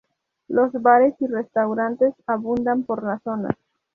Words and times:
Los 0.47 0.71
bares 0.73 1.13
y 1.19 1.27
restaurantes 1.27 2.15
abundan 2.25 2.81
por 2.85 3.03
la 3.03 3.19
zona. 3.19 3.55